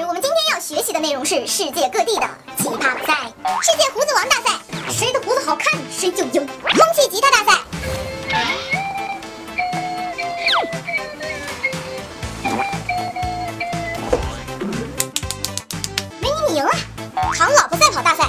[0.00, 3.12] 我们今天要学习的内容是世界各地的奇葩比赛。
[3.60, 4.58] 世界胡子王大赛，
[4.90, 6.46] 谁的胡子好看谁就赢。
[6.46, 7.58] 空气吉他大赛，
[16.20, 16.70] 美女你赢了。
[17.34, 18.24] 扛老婆赛跑大赛，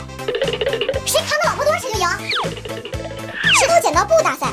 [1.06, 2.10] 谁扛的老婆多谁就赢。
[3.58, 4.48] 石头剪刀布大赛，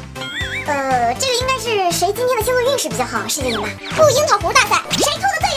[0.68, 3.68] 呃，这个应该是谁今天的星座运势比较好谁就赢了。
[3.96, 5.49] 吐樱桃核大赛，谁吐的最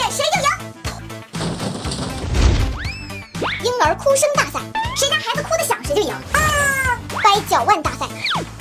[3.94, 4.60] 哭声大赛，
[4.96, 6.10] 谁家孩子哭得响谁就赢。
[6.10, 6.98] 啊！
[7.22, 8.06] 掰脚腕大赛，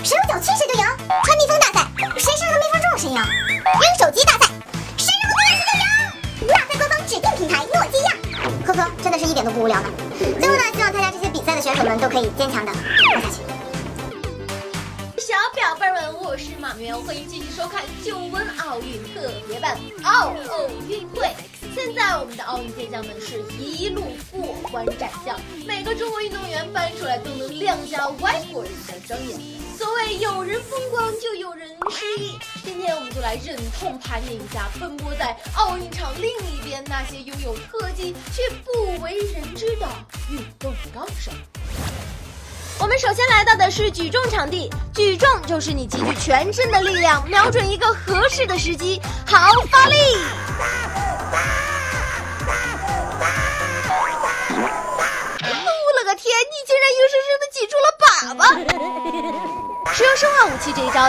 [0.03, 0.85] 谁有脚气谁就赢。
[1.23, 1.87] 穿蜜蜂大赛，
[2.17, 3.15] 谁身上的蜜蜂中谁赢。
[3.15, 4.45] 扔手机大赛，
[4.97, 6.53] 谁扔的最远谁就赢。
[6.53, 8.15] 大赛官方指定品牌诺基亚。
[8.65, 9.89] 呵呵，真的是一点都不无聊呢。
[10.17, 13.41] 最后呢，希望参加这些比赛的选手们都可以坚强的活下去。
[15.17, 21.33] 小表妹们，我是马明，欢迎继续收看九温奥运特别版奥奥运会。
[21.73, 29.39] 现在我们的奥运健将们是一路过关斩将，每个中国运动员搬出来都能亮瞎外国人的双眼。
[29.75, 32.37] 所谓有人风光，就有人失意。
[32.63, 39.87] 今天我们就来忍痛盘点一下奔波在奥运场另一边那些拥有特技却不为人知的
[40.29, 41.31] 运动高手。
[42.79, 49.95] 我们首先来到的是举重场地，举重就是你集聚全身的力量，瞄准一个合适的时机，好发力。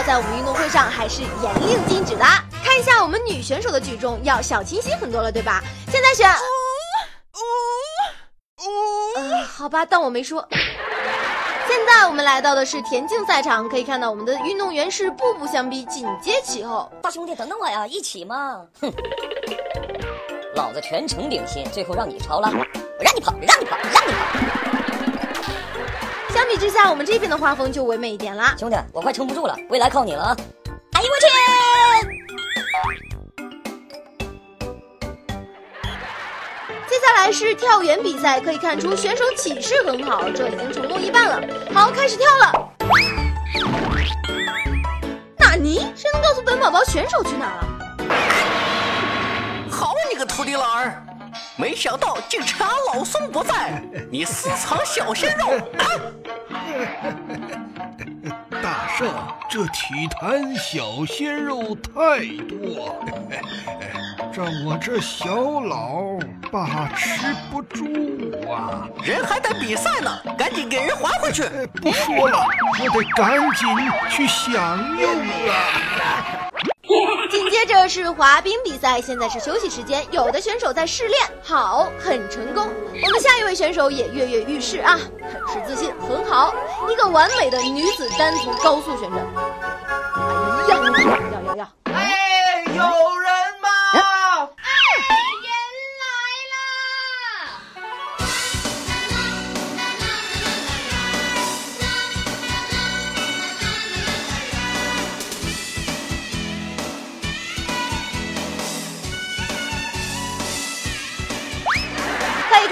[0.03, 2.25] 在我们运动会上还是严令禁止的。
[2.63, 5.61] 看一下我们女选手的举重，要小清新很多了，对吧？
[5.91, 6.29] 现在选，
[8.57, 10.47] 呃，好吧，当我没说。
[11.67, 16.91] 现在我们来到的是田径赛场，可以看到我们的运动员是步步相逼，紧接其后。
[17.01, 18.61] 大兄弟，等等我呀，一起嘛！
[18.81, 18.91] 哼，
[20.55, 24.64] 老子全程领先，最后让你超了，我让你跑，让你跑，让你跑！
[26.35, 28.53] 相比之下，我们这边的画风就唯美一点啦。
[28.59, 30.37] 兄弟，我快撑不住了，未来靠你了啊！
[30.91, 31.27] 哎呦我去！
[36.89, 41.41] 接下来是跳远比赛，可以看出选手起势很好，这已经成功一半了。
[41.73, 42.69] 好，开始跳了。
[45.37, 45.89] 纳尼？
[45.95, 47.65] 谁能告诉本宝宝选手去哪了？
[49.71, 51.01] 好你个秃地老儿，
[51.55, 53.81] 没想到竟趁俺老孙不在，
[54.11, 55.85] 你私藏小鲜肉啊！
[58.61, 59.07] 大圣，
[59.49, 62.97] 这体坛小鲜肉太多，
[64.33, 66.17] 让我这小老
[66.51, 67.85] 把持不住
[68.51, 68.89] 啊！
[69.03, 71.43] 人还在比赛呢，赶紧给人还回去！
[71.43, 73.67] 呃不说了，我得赶紧
[74.09, 75.53] 去享用了。
[77.87, 82.67] 是滑冰比赛，现在是休息时间，有的选手在试练，好，很成功。
[83.03, 84.99] 我们下一位选手也跃跃欲试啊，
[85.45, 86.53] 很是自信，很好，
[86.89, 89.23] 一个完美的女子单足高速旋转。
[90.15, 91.34] 哎呀，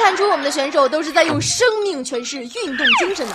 [0.03, 3.33] 看出，我们的选手都是在用生命诠释运动精神的。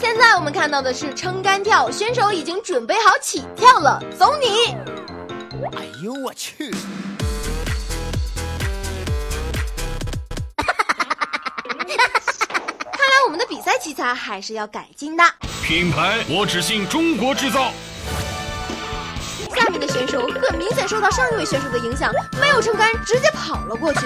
[0.00, 4.74] 现在我们看到的是撑杆跳，选手已经准备好起跳了，走你！
[5.76, 6.70] 哎呦我去！
[10.56, 10.66] 看
[13.06, 15.24] 来我们的比赛器材还是要改进的。
[15.62, 17.70] 品牌，我只信中国制造。
[19.54, 22.10] 下面的选手很明显受到上一位选手的影响，
[22.40, 24.00] 没有撑杆，直接跑了过去。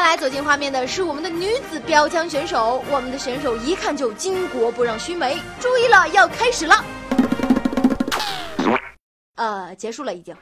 [0.00, 6.82] 接下来走进画面的是我们的女子标枪选手，我们的选手一看就巾帼不让须眉，注意了，要开始了。
[9.36, 10.34] 呃，结束了已经。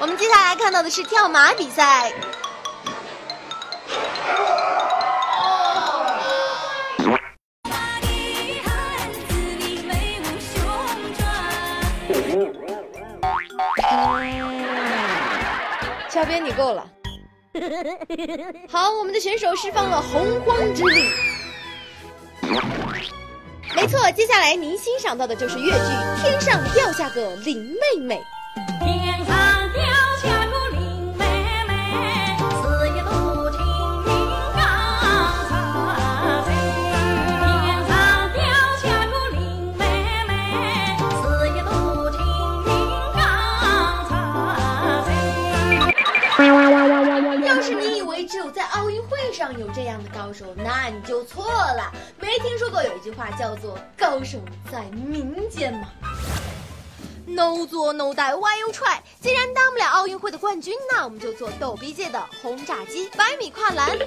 [0.00, 2.10] 我们接下来看到的是跳马比赛。
[16.08, 16.86] 小编你够了。
[18.68, 21.02] 好，我们的选手释放了洪荒之力。
[23.76, 25.78] 没错，接下来您欣赏到的就是越剧
[26.22, 28.16] 《天上掉下个林妹妹》。
[49.74, 51.90] 这样的高手，那你就错了。
[52.20, 54.38] 没听说过有一句话叫做“高手
[54.70, 55.88] 在民间”吗
[57.26, 58.98] ？No 做 No die Why you try？
[59.20, 63.98] 既然当不了奥运会的冠军，那我们就做逗逼界的轰炸机——百米跨栏。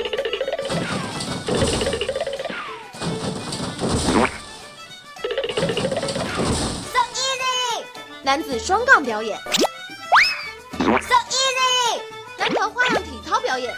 [6.92, 7.84] So easy，
[8.24, 9.38] 男子双杠表演
[10.80, 12.00] ，so easy，
[12.38, 13.74] 男团花样体操表演，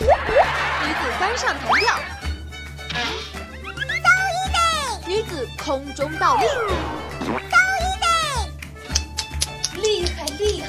[0.00, 2.00] 女子翻上弹跳
[2.88, 4.08] ，so
[4.40, 8.00] easy，女子空中倒立，so easy。
[9.82, 10.68] 厉害厉害！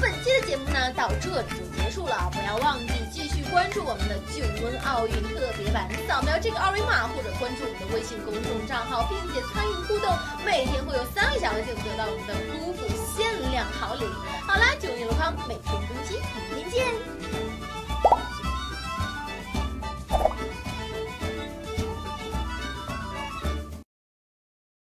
[0.00, 14.04] 本期的节目呢到这里就结束了，不要忘记继续关注我们的九温奥运特别版，扫描这个二维码或者关注我们的微信公众账号，并且参与互动，每天会有三位小妖精得到我们的姑父限量好礼。
[14.48, 16.18] 好啦，九月箩筐每天更新，
[16.56, 16.90] 明天
[17.30, 17.51] 见。